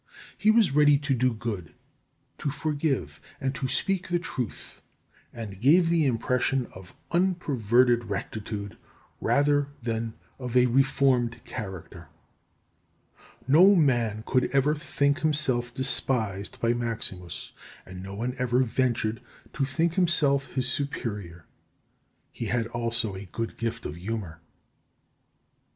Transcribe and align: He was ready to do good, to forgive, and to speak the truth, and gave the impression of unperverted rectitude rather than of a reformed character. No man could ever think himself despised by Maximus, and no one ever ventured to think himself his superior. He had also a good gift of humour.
He 0.35 0.49
was 0.49 0.71
ready 0.73 0.97
to 0.97 1.13
do 1.13 1.31
good, 1.31 1.75
to 2.39 2.49
forgive, 2.49 3.21
and 3.39 3.53
to 3.53 3.67
speak 3.67 4.07
the 4.07 4.17
truth, 4.17 4.81
and 5.31 5.61
gave 5.61 5.89
the 5.89 6.07
impression 6.07 6.65
of 6.73 6.95
unperverted 7.11 8.05
rectitude 8.05 8.77
rather 9.19 9.67
than 9.79 10.15
of 10.39 10.57
a 10.57 10.65
reformed 10.65 11.43
character. 11.45 12.07
No 13.47 13.75
man 13.75 14.23
could 14.25 14.45
ever 14.55 14.73
think 14.73 15.19
himself 15.19 15.71
despised 15.71 16.59
by 16.59 16.73
Maximus, 16.73 17.51
and 17.85 18.01
no 18.01 18.15
one 18.15 18.33
ever 18.39 18.63
ventured 18.63 19.21
to 19.53 19.65
think 19.65 19.93
himself 19.93 20.47
his 20.47 20.67
superior. 20.67 21.45
He 22.31 22.45
had 22.47 22.65
also 22.69 23.13
a 23.13 23.25
good 23.31 23.55
gift 23.55 23.85
of 23.85 23.97
humour. 23.97 24.41